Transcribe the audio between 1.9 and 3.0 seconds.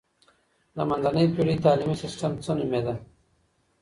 سیستم څه نومیده؟